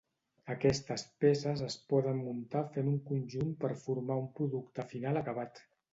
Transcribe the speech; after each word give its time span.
Aquestes 0.53 1.03
peces 1.25 1.61
es 1.67 1.75
poden 1.93 2.23
muntar 2.29 2.63
fent 2.77 2.89
un 2.93 2.97
conjunt 3.11 3.53
per 3.65 3.71
formar 3.87 4.19
un 4.23 4.27
producte 4.41 4.87
final 4.95 5.21
acabat. 5.23 5.63